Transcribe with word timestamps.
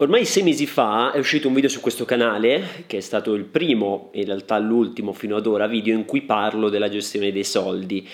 Ormai 0.00 0.24
sei 0.26 0.44
mesi 0.44 0.66
fa 0.66 1.10
è 1.10 1.18
uscito 1.18 1.48
un 1.48 1.54
video 1.54 1.68
su 1.68 1.80
questo 1.80 2.04
canale, 2.04 2.84
che 2.86 2.98
è 2.98 3.00
stato 3.00 3.34
il 3.34 3.42
primo, 3.42 4.10
in 4.12 4.26
realtà 4.26 4.56
l'ultimo 4.56 5.12
fino 5.12 5.34
ad 5.34 5.44
ora, 5.44 5.66
video 5.66 5.96
in 5.96 6.04
cui 6.04 6.22
parlo 6.22 6.68
della 6.68 6.88
gestione 6.88 7.32
dei 7.32 7.42
soldi. 7.42 8.08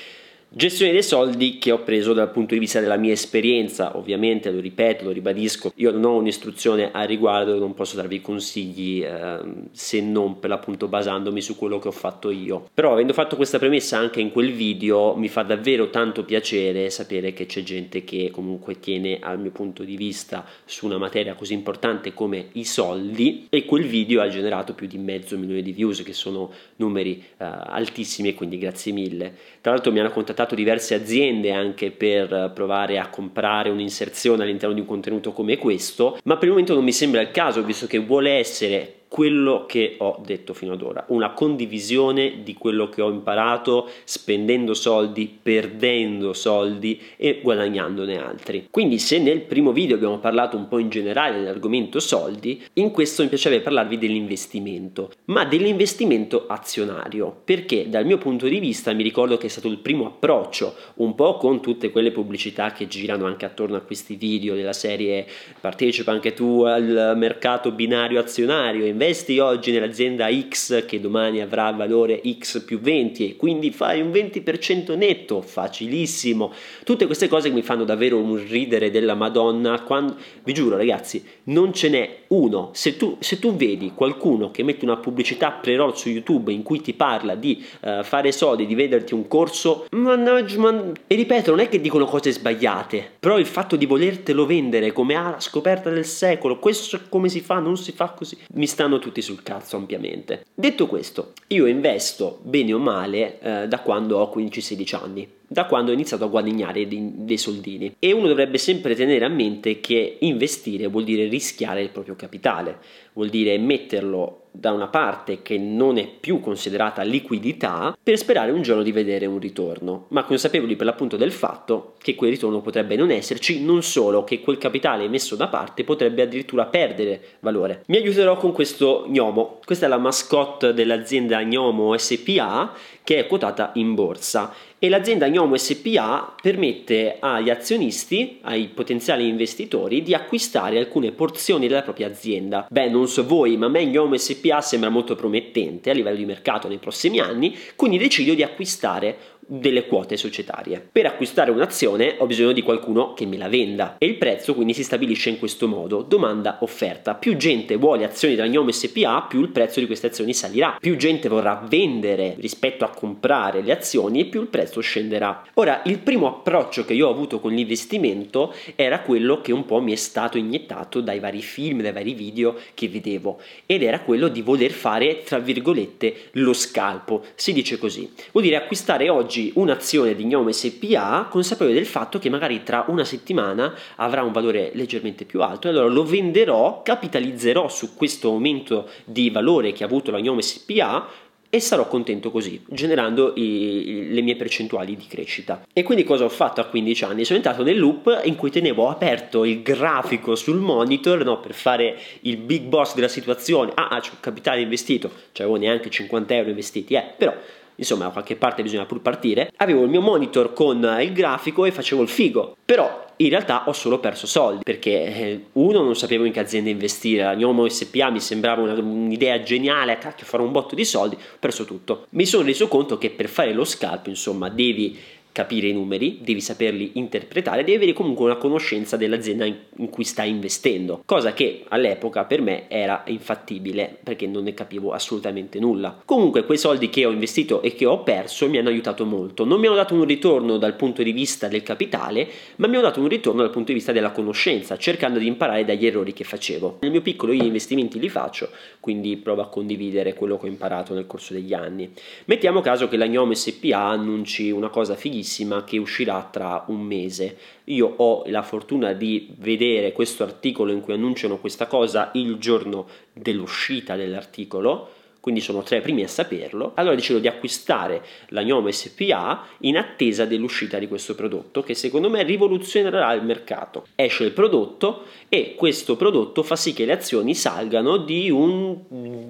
Gestione 0.56 0.92
dei 0.92 1.02
soldi 1.02 1.58
che 1.58 1.72
ho 1.72 1.82
preso 1.82 2.12
dal 2.12 2.30
punto 2.30 2.54
di 2.54 2.60
vista 2.60 2.78
della 2.78 2.96
mia 2.96 3.10
esperienza, 3.10 3.96
ovviamente 3.96 4.52
lo 4.52 4.60
ripeto, 4.60 5.02
lo 5.02 5.10
ribadisco, 5.10 5.72
io 5.74 5.90
non 5.90 6.04
ho 6.04 6.16
un'istruzione 6.18 6.92
a 6.92 7.02
riguardo, 7.02 7.58
non 7.58 7.74
posso 7.74 7.96
darvi 7.96 8.20
consigli 8.20 9.02
eh, 9.02 9.40
se 9.72 10.00
non 10.00 10.38
per 10.38 10.50
l'appunto 10.50 10.86
basandomi 10.86 11.40
su 11.40 11.56
quello 11.56 11.80
che 11.80 11.88
ho 11.88 11.90
fatto 11.90 12.30
io. 12.30 12.68
Però 12.72 12.92
avendo 12.92 13.12
fatto 13.12 13.34
questa 13.34 13.58
premessa 13.58 13.98
anche 13.98 14.20
in 14.20 14.30
quel 14.30 14.52
video 14.52 15.16
mi 15.16 15.26
fa 15.26 15.42
davvero 15.42 15.90
tanto 15.90 16.22
piacere 16.22 16.88
sapere 16.88 17.32
che 17.32 17.46
c'è 17.46 17.64
gente 17.64 18.04
che 18.04 18.30
comunque 18.30 18.78
tiene 18.78 19.18
al 19.20 19.40
mio 19.40 19.50
punto 19.50 19.82
di 19.82 19.96
vista 19.96 20.46
su 20.64 20.86
una 20.86 20.98
materia 20.98 21.34
così 21.34 21.54
importante 21.54 22.14
come 22.14 22.50
i 22.52 22.64
soldi 22.64 23.48
e 23.50 23.64
quel 23.64 23.86
video 23.86 24.22
ha 24.22 24.28
generato 24.28 24.72
più 24.72 24.86
di 24.86 24.98
mezzo 24.98 25.36
milione 25.36 25.62
di 25.62 25.72
views 25.72 26.04
che 26.04 26.12
sono 26.12 26.52
numeri 26.76 27.20
eh, 27.38 27.44
altissimi 27.44 28.28
e 28.28 28.34
quindi 28.34 28.56
grazie 28.56 28.92
mille. 28.92 29.34
Tra 29.60 29.72
l'altro 29.72 29.90
mi 29.90 29.98
hanno 29.98 30.10
contattato 30.10 30.42
contattato 30.44 30.54
diverse 30.54 30.94
aziende 30.94 31.52
anche 31.52 31.90
per 31.90 32.52
provare 32.54 32.98
a 32.98 33.08
comprare 33.08 33.70
un'inserzione 33.70 34.42
all'interno 34.42 34.74
di 34.74 34.80
un 34.80 34.86
contenuto 34.86 35.32
come 35.32 35.56
questo, 35.56 36.18
ma 36.24 36.34
per 36.34 36.44
il 36.44 36.50
momento 36.50 36.74
non 36.74 36.84
mi 36.84 36.92
sembra 36.92 37.20
il 37.20 37.30
caso, 37.30 37.62
visto 37.62 37.86
che 37.86 37.98
vuole 37.98 38.32
essere 38.32 39.03
quello 39.14 39.64
che 39.64 39.94
ho 39.98 40.20
detto 40.26 40.54
fino 40.54 40.72
ad 40.72 40.82
ora, 40.82 41.04
una 41.10 41.34
condivisione 41.34 42.42
di 42.42 42.54
quello 42.54 42.88
che 42.88 43.00
ho 43.00 43.08
imparato 43.08 43.88
spendendo 44.02 44.74
soldi, 44.74 45.38
perdendo 45.40 46.32
soldi 46.32 47.00
e 47.16 47.38
guadagnandone 47.40 48.20
altri. 48.20 48.66
Quindi 48.72 48.98
se 48.98 49.20
nel 49.20 49.42
primo 49.42 49.70
video 49.70 49.94
abbiamo 49.94 50.18
parlato 50.18 50.56
un 50.56 50.66
po' 50.66 50.78
in 50.78 50.88
generale 50.88 51.38
dell'argomento 51.38 52.00
soldi, 52.00 52.60
in 52.72 52.90
questo 52.90 53.22
mi 53.22 53.28
piacerebbe 53.28 53.62
parlarvi 53.62 53.98
dell'investimento, 53.98 55.12
ma 55.26 55.44
dell'investimento 55.44 56.46
azionario, 56.48 57.42
perché 57.44 57.88
dal 57.88 58.06
mio 58.06 58.18
punto 58.18 58.48
di 58.48 58.58
vista 58.58 58.92
mi 58.94 59.04
ricordo 59.04 59.36
che 59.36 59.46
è 59.46 59.48
stato 59.48 59.68
il 59.68 59.78
primo 59.78 60.06
approccio, 60.06 60.74
un 60.94 61.14
po' 61.14 61.36
con 61.36 61.62
tutte 61.62 61.92
quelle 61.92 62.10
pubblicità 62.10 62.72
che 62.72 62.88
girano 62.88 63.26
anche 63.26 63.44
attorno 63.44 63.76
a 63.76 63.82
questi 63.82 64.16
video 64.16 64.56
della 64.56 64.72
serie 64.72 65.24
partecipa 65.60 66.10
anche 66.10 66.34
tu 66.34 66.62
al 66.62 67.12
mercato 67.16 67.70
binario 67.70 68.18
azionario, 68.18 68.84
invece 68.84 69.02
investi 69.04 69.38
oggi 69.38 69.70
nell'azienda 69.70 70.28
X 70.32 70.86
che 70.86 70.98
domani 70.98 71.42
avrà 71.42 71.70
valore 71.72 72.22
X 72.38 72.64
più 72.64 72.80
20 72.80 73.28
e 73.28 73.36
quindi 73.36 73.70
fai 73.70 74.00
un 74.00 74.08
20% 74.10 74.96
netto, 74.96 75.42
facilissimo. 75.42 76.50
Tutte 76.84 77.04
queste 77.04 77.28
cose 77.28 77.48
che 77.48 77.54
mi 77.54 77.60
fanno 77.60 77.84
davvero 77.84 78.18
un 78.18 78.42
ridere 78.48 78.90
della 78.90 79.14
Madonna. 79.14 79.82
Quando, 79.82 80.16
vi 80.42 80.54
giuro 80.54 80.78
ragazzi, 80.78 81.22
non 81.44 81.74
ce 81.74 81.90
n'è 81.90 82.18
uno. 82.28 82.70
Se 82.72 82.96
tu, 82.96 83.18
se 83.20 83.38
tu 83.38 83.54
vedi 83.54 83.92
qualcuno 83.94 84.50
che 84.50 84.62
mette 84.62 84.86
una 84.86 84.96
pubblicità 84.96 85.50
pre-roll 85.50 85.92
su 85.92 86.08
YouTube 86.08 86.50
in 86.50 86.62
cui 86.62 86.80
ti 86.80 86.94
parla 86.94 87.34
di 87.34 87.62
uh, 87.80 88.02
fare 88.02 88.32
soldi, 88.32 88.64
di 88.64 88.74
venderti 88.74 89.12
un 89.12 89.28
corso, 89.28 89.86
mannaggia, 89.90 90.58
man... 90.58 90.92
e 91.06 91.14
ripeto, 91.14 91.50
non 91.50 91.60
è 91.60 91.68
che 91.68 91.80
dicono 91.80 92.06
cose 92.06 92.32
sbagliate, 92.32 93.06
però 93.20 93.38
il 93.38 93.46
fatto 93.46 93.76
di 93.76 93.84
volertelo 93.84 94.46
vendere 94.46 94.92
come 94.92 95.14
ah, 95.14 95.30
la 95.30 95.40
scoperta 95.40 95.90
del 95.90 96.06
secolo, 96.06 96.58
questo 96.58 96.96
è 96.96 97.00
come 97.10 97.28
si 97.28 97.40
fa, 97.40 97.58
non 97.58 97.76
si 97.76 97.92
fa 97.92 98.08
così, 98.08 98.38
mi 98.54 98.66
stanno 98.66 98.93
stanno 98.94 98.98
tutti 98.98 99.22
sul 99.22 99.42
cazzo 99.42 99.76
ampiamente. 99.76 100.44
Detto 100.54 100.86
questo, 100.86 101.32
io 101.48 101.66
investo 101.66 102.40
bene 102.42 102.72
o 102.72 102.78
male 102.78 103.40
eh, 103.40 103.68
da 103.68 103.80
quando 103.80 104.18
ho 104.18 104.32
15-16 104.34 104.96
anni 104.96 105.28
da 105.54 105.66
quando 105.66 105.92
ho 105.92 105.94
iniziato 105.94 106.24
a 106.24 106.28
guadagnare 106.28 106.86
dei 106.88 107.38
soldini. 107.38 107.94
E 108.00 108.12
uno 108.12 108.26
dovrebbe 108.26 108.58
sempre 108.58 108.96
tenere 108.96 109.24
a 109.24 109.28
mente 109.28 109.78
che 109.78 110.16
investire 110.18 110.88
vuol 110.88 111.04
dire 111.04 111.28
rischiare 111.28 111.80
il 111.80 111.90
proprio 111.90 112.16
capitale, 112.16 112.78
vuol 113.12 113.28
dire 113.28 113.56
metterlo 113.56 114.40
da 114.56 114.70
una 114.70 114.86
parte 114.86 115.42
che 115.42 115.58
non 115.58 115.98
è 115.98 116.06
più 116.06 116.38
considerata 116.38 117.02
liquidità 117.02 117.98
per 118.00 118.16
sperare 118.16 118.52
un 118.52 118.62
giorno 118.62 118.84
di 118.84 118.92
vedere 118.92 119.26
un 119.26 119.40
ritorno, 119.40 120.06
ma 120.10 120.22
consapevoli 120.22 120.76
per 120.76 120.86
l'appunto 120.86 121.16
del 121.16 121.32
fatto 121.32 121.94
che 121.98 122.14
quel 122.14 122.30
ritorno 122.30 122.60
potrebbe 122.60 122.94
non 122.94 123.10
esserci, 123.10 123.64
non 123.64 123.82
solo 123.82 124.22
che 124.22 124.38
quel 124.38 124.58
capitale 124.58 125.08
messo 125.08 125.34
da 125.34 125.48
parte 125.48 125.82
potrebbe 125.82 126.22
addirittura 126.22 126.66
perdere 126.66 127.20
valore. 127.40 127.82
Mi 127.86 127.96
aiuterò 127.96 128.36
con 128.36 128.52
questo 128.52 129.06
gnomo, 129.08 129.58
questa 129.64 129.86
è 129.86 129.88
la 129.88 129.98
mascotte 129.98 130.72
dell'azienda 130.72 131.42
Gnomo 131.42 131.96
SPA 131.98 132.72
che 133.04 133.18
è 133.18 133.26
quotata 133.26 133.72
in 133.74 133.94
borsa 133.94 134.52
e 134.78 134.88
l'azienda 134.88 135.28
Gnomo 135.28 135.56
SPA 135.56 136.34
permette 136.40 137.16
agli 137.20 137.50
azionisti, 137.50 138.38
ai 138.42 138.68
potenziali 138.68 139.28
investitori, 139.28 140.02
di 140.02 140.14
acquistare 140.14 140.78
alcune 140.78 141.12
porzioni 141.12 141.68
della 141.68 141.82
propria 141.82 142.06
azienda. 142.06 142.66
Beh, 142.70 142.88
non 142.88 143.06
so 143.06 143.26
voi, 143.26 143.56
ma 143.56 143.66
a 143.66 143.68
me 143.68 143.86
Gnomo 143.86 144.16
SPA 144.16 144.60
sembra 144.60 144.88
molto 144.90 145.14
promettente 145.14 145.90
a 145.90 145.94
livello 145.94 146.16
di 146.16 146.24
mercato 146.24 146.68
nei 146.68 146.78
prossimi 146.78 147.18
anni, 147.18 147.56
quindi 147.76 147.98
decido 147.98 148.34
di 148.34 148.42
acquistare 148.42 149.16
delle 149.46 149.86
quote 149.86 150.16
societarie. 150.16 150.86
Per 150.90 151.06
acquistare 151.06 151.50
un'azione 151.50 152.16
ho 152.18 152.26
bisogno 152.26 152.52
di 152.52 152.62
qualcuno 152.62 153.14
che 153.14 153.26
me 153.26 153.36
la 153.36 153.48
venda 153.48 153.96
e 153.98 154.06
il 154.06 154.16
prezzo 154.16 154.54
quindi 154.54 154.74
si 154.74 154.82
stabilisce 154.82 155.30
in 155.30 155.38
questo 155.38 155.68
modo, 155.68 156.02
domanda 156.02 156.58
offerta. 156.60 157.14
Più 157.14 157.36
gente 157.36 157.76
vuole 157.76 158.04
azioni 158.04 158.34
della 158.34 158.48
Gnome 158.48 158.72
SPA, 158.72 159.26
più 159.28 159.40
il 159.40 159.48
prezzo 159.48 159.80
di 159.80 159.86
queste 159.86 160.08
azioni 160.08 160.34
salirà. 160.34 160.76
Più 160.80 160.96
gente 160.96 161.28
vorrà 161.28 161.64
vendere 161.68 162.36
rispetto 162.38 162.84
a 162.84 162.90
comprare 162.90 163.62
le 163.62 163.72
azioni 163.72 164.20
e 164.20 164.24
più 164.26 164.40
il 164.40 164.48
prezzo 164.48 164.80
scenderà. 164.80 165.44
Ora, 165.54 165.82
il 165.86 165.98
primo 165.98 166.26
approccio 166.26 166.84
che 166.84 166.94
io 166.94 167.08
ho 167.08 167.10
avuto 167.10 167.40
con 167.40 167.52
l'investimento 167.52 168.54
era 168.74 169.00
quello 169.00 169.40
che 169.40 169.52
un 169.52 169.64
po' 169.64 169.80
mi 169.80 169.92
è 169.92 169.96
stato 169.96 170.38
iniettato 170.38 171.00
dai 171.00 171.20
vari 171.20 171.42
film, 171.42 171.82
dai 171.82 171.92
vari 171.92 172.14
video 172.14 172.56
che 172.74 172.88
vedevo 172.88 173.40
ed 173.66 173.82
era 173.82 174.00
quello 174.00 174.28
di 174.28 174.42
voler 174.42 174.70
fare 174.70 175.22
tra 175.22 175.38
virgolette 175.38 176.30
lo 176.32 176.52
scalpo. 176.52 177.24
Si 177.34 177.52
dice 177.52 177.78
così. 177.78 178.10
Vuol 178.32 178.44
dire 178.44 178.56
acquistare 178.56 179.08
oggi 179.08 179.33
oggi 179.34 179.50
un'azione 179.56 180.14
di 180.14 180.26
Gnome 180.26 180.52
SPA 180.52 181.26
consapevole 181.28 181.74
del 181.74 181.86
fatto 181.86 182.20
che 182.20 182.30
magari 182.30 182.62
tra 182.62 182.84
una 182.86 183.04
settimana 183.04 183.74
avrà 183.96 184.22
un 184.22 184.30
valore 184.30 184.70
leggermente 184.74 185.24
più 185.24 185.42
alto 185.42 185.66
e 185.66 185.70
allora 185.70 185.88
lo 185.88 186.04
venderò, 186.04 186.82
capitalizzerò 186.84 187.68
su 187.68 187.96
questo 187.96 188.28
aumento 188.28 188.88
di 189.04 189.30
valore 189.30 189.72
che 189.72 189.82
ha 189.82 189.86
avuto 189.86 190.12
la 190.12 190.20
Gnome 190.20 190.40
SPA 190.40 191.08
e 191.50 191.60
sarò 191.60 191.86
contento 191.88 192.30
così, 192.30 192.62
generando 192.68 193.32
i, 193.36 194.08
le 194.10 194.20
mie 194.22 194.36
percentuali 194.36 194.96
di 194.96 195.06
crescita. 195.08 195.64
E 195.72 195.82
quindi 195.82 196.04
cosa 196.04 196.24
ho 196.24 196.28
fatto 196.28 196.60
a 196.60 196.64
15 196.64 197.04
anni? 197.04 197.24
Sono 197.24 197.38
entrato 197.38 197.62
nel 197.62 197.78
loop 197.78 198.22
in 198.24 198.36
cui 198.36 198.50
tenevo 198.50 198.88
aperto 198.88 199.44
il 199.44 199.62
grafico 199.62 200.34
sul 200.36 200.58
monitor 200.58 201.24
no, 201.24 201.38
per 201.38 201.54
fare 201.54 201.96
il 202.22 202.36
big 202.36 202.62
boss 202.62 202.94
della 202.94 203.08
situazione. 203.08 203.70
Ah, 203.74 203.88
ah 203.88 204.00
c'è 204.00 204.10
un 204.10 204.20
capitale 204.20 204.62
investito, 204.62 205.10
cioè 205.32 205.46
avevo 205.46 205.60
neanche 205.60 205.90
50 205.90 206.34
euro 206.34 206.50
investiti, 206.50 206.94
eh, 206.94 207.04
però 207.16 207.32
insomma 207.76 208.04
da 208.04 208.10
qualche 208.10 208.36
parte 208.36 208.62
bisogna 208.62 208.84
pur 208.86 209.00
partire, 209.00 209.52
avevo 209.56 209.82
il 209.82 209.90
mio 209.90 210.00
monitor 210.00 210.52
con 210.52 210.98
il 211.00 211.12
grafico 211.12 211.64
e 211.64 211.72
facevo 211.72 212.02
il 212.02 212.08
figo, 212.08 212.56
però 212.64 213.02
in 213.16 213.28
realtà 213.28 213.68
ho 213.68 213.72
solo 213.72 214.00
perso 214.00 214.26
soldi 214.26 214.62
perché 214.64 215.04
eh, 215.04 215.44
uno 215.52 215.82
non 215.82 215.94
sapevo 215.94 216.24
in 216.24 216.32
che 216.32 216.40
azienda 216.40 216.70
investire, 216.70 217.22
la 217.22 217.34
Gnomo 217.34 217.68
SPA 217.68 218.10
mi 218.10 218.20
sembrava 218.20 218.62
una, 218.62 218.74
un'idea 218.74 219.40
geniale, 219.42 219.98
cacchio 219.98 220.26
fare 220.26 220.42
un 220.42 220.50
botto 220.50 220.74
di 220.74 220.84
soldi, 220.84 221.14
ho 221.14 221.36
perso 221.38 221.64
tutto. 221.64 222.06
Mi 222.10 222.26
sono 222.26 222.44
reso 222.44 222.66
conto 222.68 222.98
che 222.98 223.10
per 223.10 223.28
fare 223.28 223.52
lo 223.52 223.64
scalp 223.64 224.08
insomma 224.08 224.48
devi 224.48 224.98
capire 225.34 225.66
i 225.66 225.72
numeri, 225.72 226.20
devi 226.22 226.40
saperli 226.40 226.92
interpretare, 226.94 227.64
devi 227.64 227.74
avere 227.74 227.92
comunque 227.92 228.26
una 228.26 228.36
conoscenza 228.36 228.96
dell'azienda 228.96 229.44
in 229.44 229.90
cui 229.90 230.04
stai 230.04 230.30
investendo, 230.30 231.02
cosa 231.04 231.32
che 231.32 231.64
all'epoca 231.70 232.22
per 232.24 232.40
me 232.40 232.70
era 232.70 233.02
infattibile 233.08 233.98
perché 234.00 234.28
non 234.28 234.44
ne 234.44 234.54
capivo 234.54 234.92
assolutamente 234.92 235.58
nulla. 235.58 236.02
Comunque 236.04 236.44
quei 236.44 236.56
soldi 236.56 236.88
che 236.88 237.04
ho 237.04 237.10
investito 237.10 237.62
e 237.62 237.74
che 237.74 237.84
ho 237.84 238.04
perso 238.04 238.48
mi 238.48 238.58
hanno 238.58 238.68
aiutato 238.68 239.04
molto, 239.04 239.44
non 239.44 239.58
mi 239.58 239.66
hanno 239.66 239.74
dato 239.74 239.94
un 239.94 240.04
ritorno 240.04 240.56
dal 240.56 240.76
punto 240.76 241.02
di 241.02 241.10
vista 241.10 241.48
del 241.48 241.64
capitale, 241.64 242.28
ma 242.56 242.68
mi 242.68 242.76
hanno 242.76 242.84
dato 242.84 243.00
un 243.00 243.08
ritorno 243.08 243.40
dal 243.42 243.50
punto 243.50 243.72
di 243.72 243.74
vista 243.74 243.90
della 243.90 244.12
conoscenza, 244.12 244.76
cercando 244.76 245.18
di 245.18 245.26
imparare 245.26 245.64
dagli 245.64 245.84
errori 245.84 246.12
che 246.12 246.22
facevo. 246.22 246.78
Nel 246.82 246.92
mio 246.92 247.02
piccolo 247.02 247.32
io 247.32 247.42
investimenti 247.42 247.98
li 247.98 248.08
faccio, 248.08 248.50
quindi 248.78 249.16
provo 249.16 249.42
a 249.42 249.48
condividere 249.48 250.14
quello 250.14 250.38
che 250.38 250.46
ho 250.46 250.48
imparato 250.48 250.94
nel 250.94 251.08
corso 251.08 251.32
degli 251.32 251.54
anni. 251.54 251.90
Mettiamo 252.26 252.60
caso 252.60 252.86
che 252.86 252.96
la 252.96 253.08
Gnome 253.08 253.34
SPA 253.34 253.88
annunci 253.88 254.52
una 254.52 254.68
cosa 254.68 254.94
fighissima 254.94 255.22
bellissima 255.24 255.64
che 255.64 255.78
uscirà 255.78 256.28
tra 256.30 256.64
un 256.68 256.82
mese. 256.82 257.36
Io 257.64 257.94
ho 257.96 258.24
la 258.26 258.42
fortuna 258.42 258.92
di 258.92 259.34
vedere 259.38 259.92
questo 259.92 260.22
articolo 260.22 260.70
in 260.70 260.82
cui 260.82 260.92
annunciano 260.92 261.38
questa 261.38 261.66
cosa 261.66 262.10
il 262.14 262.36
giorno 262.36 262.86
dell'uscita 263.12 263.96
dell'articolo 263.96 264.90
quindi 265.24 265.40
sono 265.40 265.62
tra 265.62 265.78
i 265.78 265.80
primi 265.80 266.02
a 266.02 266.06
saperlo, 266.06 266.72
allora 266.74 266.94
decido 266.94 267.18
di 267.18 267.28
acquistare 267.28 268.04
la 268.28 268.42
Gnome 268.42 268.72
SPA 268.72 269.46
in 269.60 269.78
attesa 269.78 270.26
dell'uscita 270.26 270.78
di 270.78 270.86
questo 270.86 271.14
prodotto 271.14 271.62
che 271.62 271.72
secondo 271.72 272.10
me 272.10 272.22
rivoluzionerà 272.24 273.10
il 273.14 273.22
mercato. 273.22 273.86
Esce 273.94 274.24
il 274.24 274.32
prodotto 274.32 275.04
e 275.30 275.54
questo 275.56 275.96
prodotto 275.96 276.42
fa 276.42 276.56
sì 276.56 276.74
che 276.74 276.84
le 276.84 276.92
azioni 276.92 277.34
salgano 277.34 277.96
di 277.96 278.28
un 278.28 278.82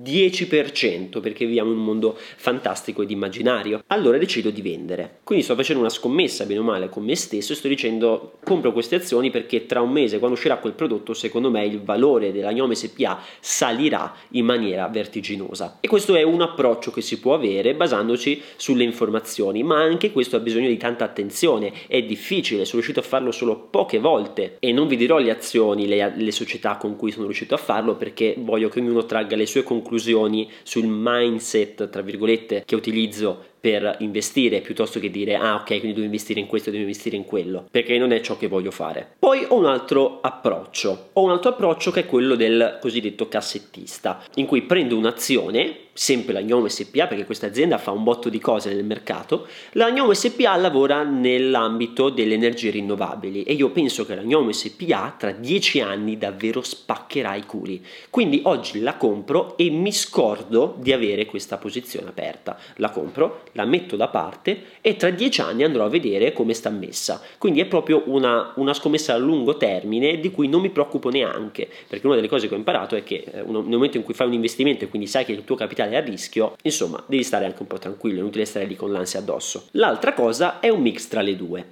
10% 0.04 1.20
perché 1.20 1.46
viviamo 1.46 1.72
in 1.72 1.78
un 1.78 1.84
mondo 1.84 2.16
fantastico 2.36 3.02
ed 3.02 3.10
immaginario. 3.10 3.82
Allora 3.86 4.18
decido 4.18 4.50
di 4.50 4.60
vendere. 4.60 5.18
Quindi 5.24 5.44
sto 5.44 5.54
facendo 5.54 5.80
una 5.80 5.90
scommessa, 5.90 6.44
bene 6.44 6.60
o 6.60 6.62
male, 6.62 6.90
con 6.90 7.04
me 7.04 7.16
stesso 7.16 7.52
e 7.52 7.56
sto 7.56 7.68
dicendo 7.68 8.34
compro 8.44 8.72
queste 8.72 8.96
azioni 8.96 9.30
perché 9.30 9.64
tra 9.64 9.80
un 9.80 9.90
mese, 9.90 10.18
quando 10.18 10.36
uscirà 10.36 10.58
quel 10.58 10.74
prodotto, 10.74 11.14
secondo 11.14 11.50
me 11.50 11.64
il 11.64 11.80
valore 11.80 12.32
della 12.32 12.52
Gnome 12.52 12.74
SPA 12.74 13.20
salirà 13.40 14.14
in 14.30 14.44
maniera 14.44 14.86
vertiginosa. 14.88 15.78
E 15.80 15.88
questo 15.88 16.14
è 16.14 16.22
un 16.22 16.42
approccio 16.42 16.90
che 16.90 17.00
si 17.00 17.18
può 17.18 17.34
avere 17.34 17.74
basandoci 17.74 18.42
sulle 18.56 18.84
informazioni, 18.84 19.62
ma 19.62 19.80
anche 19.80 20.12
questo 20.12 20.36
ha 20.36 20.40
bisogno 20.40 20.68
di 20.68 20.76
tanta 20.76 21.04
attenzione. 21.04 21.72
È 21.86 22.02
difficile, 22.02 22.64
sono 22.64 22.82
riuscito 22.82 23.00
a 23.00 23.08
farlo 23.08 23.30
solo 23.30 23.56
poche 23.70 23.98
volte 23.98 24.56
e 24.58 24.72
non 24.72 24.86
vi 24.86 24.96
dirò 24.96 25.18
le 25.18 25.30
azioni, 25.30 25.86
le, 25.86 26.12
le 26.14 26.32
società 26.32 26.76
con 26.76 26.96
cui 26.96 27.10
sono 27.10 27.24
riuscito 27.24 27.54
a 27.54 27.58
farlo 27.58 27.94
perché 27.96 28.34
voglio 28.38 28.68
che 28.68 28.80
ognuno 28.80 29.06
tragga 29.06 29.36
le 29.36 29.46
sue 29.46 29.62
conclusioni 29.62 29.92
sul 30.62 30.84
mindset, 30.86 31.88
tra 31.88 32.02
virgolette, 32.02 32.62
che 32.64 32.74
utilizzo 32.74 33.52
per 33.64 33.96
investire 34.00 34.60
piuttosto 34.60 35.00
che 35.00 35.08
dire 35.08 35.36
ah 35.36 35.54
ok 35.54 35.64
quindi 35.66 35.94
devo 35.94 36.04
investire 36.04 36.38
in 36.38 36.46
questo 36.46 36.68
devo 36.68 36.82
investire 36.82 37.16
in 37.16 37.24
quello 37.24 37.66
perché 37.70 37.96
non 37.96 38.12
è 38.12 38.20
ciò 38.20 38.36
che 38.36 38.46
voglio 38.46 38.70
fare 38.70 39.14
poi 39.18 39.46
ho 39.48 39.56
un 39.56 39.64
altro 39.64 40.18
approccio 40.20 41.08
ho 41.14 41.22
un 41.22 41.30
altro 41.30 41.52
approccio 41.52 41.90
che 41.90 42.00
è 42.00 42.06
quello 42.06 42.34
del 42.34 42.76
cosiddetto 42.78 43.26
cassettista 43.26 44.22
in 44.34 44.44
cui 44.44 44.60
prendo 44.60 44.98
un'azione 44.98 45.84
sempre 45.94 46.32
la 46.32 46.42
Gnome 46.42 46.68
SPA, 46.68 47.06
perché 47.06 47.24
questa 47.24 47.46
azienda 47.46 47.78
fa 47.78 47.92
un 47.92 48.02
botto 48.02 48.28
di 48.28 48.40
cose 48.40 48.74
nel 48.74 48.84
mercato, 48.84 49.46
la 49.72 49.90
Gnome 49.90 50.14
SPA 50.14 50.56
lavora 50.56 51.04
nell'ambito 51.04 52.10
delle 52.10 52.34
energie 52.34 52.70
rinnovabili 52.70 53.44
e 53.44 53.54
io 53.54 53.70
penso 53.70 54.04
che 54.04 54.14
la 54.14 54.22
Gnome 54.22 54.52
SPA 54.52 55.14
tra 55.16 55.30
dieci 55.30 55.80
anni 55.80 56.18
davvero 56.18 56.62
spaccherà 56.62 57.34
i 57.36 57.46
culi. 57.46 57.82
Quindi 58.10 58.40
oggi 58.44 58.80
la 58.80 58.96
compro 58.96 59.56
e 59.56 59.70
mi 59.70 59.92
scordo 59.92 60.74
di 60.78 60.92
avere 60.92 61.26
questa 61.26 61.56
posizione 61.56 62.08
aperta. 62.08 62.58
La 62.76 62.90
compro, 62.90 63.44
la 63.54 63.64
metto 63.64 63.96
da 63.96 64.08
parte 64.08 64.62
e 64.80 64.96
tra 64.96 65.10
dieci 65.10 65.40
anni 65.40 65.64
andrò 65.64 65.84
a 65.84 65.88
vedere 65.88 66.32
come 66.32 66.54
sta 66.54 66.70
messa. 66.70 67.20
Quindi 67.38 67.60
è 67.60 67.66
proprio 67.66 68.04
una, 68.06 68.52
una 68.56 68.74
scommessa 68.74 69.14
a 69.14 69.18
lungo 69.18 69.56
termine 69.56 70.20
di 70.20 70.30
cui 70.30 70.48
non 70.48 70.60
mi 70.60 70.70
preoccupo 70.70 71.10
neanche, 71.10 71.68
perché 71.88 72.06
una 72.06 72.14
delle 72.14 72.28
cose 72.28 72.48
che 72.48 72.54
ho 72.54 72.58
imparato 72.58 72.94
è 72.94 73.02
che 73.02 73.24
eh, 73.30 73.42
nel 73.42 73.64
momento 73.64 73.96
in 73.96 74.02
cui 74.02 74.14
fai 74.14 74.28
un 74.28 74.34
investimento 74.34 74.84
e 74.84 74.88
quindi 74.88 75.08
sai 75.08 75.24
che 75.24 75.32
il 75.32 75.44
tuo 75.44 75.56
capitale 75.56 75.72
capitale 75.74 75.96
a 75.96 76.00
rischio, 76.00 76.56
insomma, 76.62 77.02
devi 77.06 77.22
stare 77.22 77.44
anche 77.44 77.60
un 77.60 77.66
po' 77.66 77.78
tranquillo, 77.78 78.18
è 78.18 78.20
inutile 78.20 78.44
stare 78.44 78.66
lì 78.66 78.76
con 78.76 78.92
l'ansia 78.92 79.18
addosso. 79.18 79.66
L'altra 79.72 80.12
cosa 80.12 80.60
è 80.60 80.68
un 80.68 80.80
mix 80.80 81.08
tra 81.08 81.20
le 81.20 81.36
due. 81.36 81.66